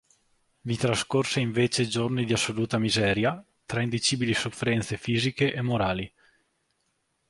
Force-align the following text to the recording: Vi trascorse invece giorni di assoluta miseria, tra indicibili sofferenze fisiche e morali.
Vi 0.61 0.77
trascorse 0.77 1.41
invece 1.41 1.85
giorni 1.87 2.25
di 2.25 2.33
assoluta 2.33 2.79
miseria, 2.79 3.45
tra 3.67 3.83
indicibili 3.83 4.33
sofferenze 4.33 4.97
fisiche 4.97 5.53
e 5.53 5.61
morali. 5.61 6.11